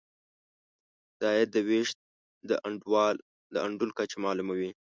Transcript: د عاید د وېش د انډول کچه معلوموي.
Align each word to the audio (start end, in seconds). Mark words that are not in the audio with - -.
د 1.19 1.21
عاید 1.31 1.49
د 1.55 1.57
وېش 1.67 1.89
د 3.55 3.57
انډول 3.63 3.91
کچه 3.97 4.17
معلوموي. 4.23 4.71